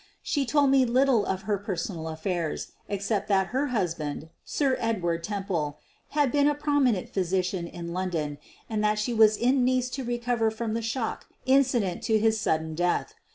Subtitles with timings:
[0.23, 5.77] She told me little of her personal affairs except) that her husband, Sir Edward Temple,
[6.17, 10.49] had been a prominent physician in London and that she was in Nice to recover
[10.49, 13.13] from the shock incident to his sudden death.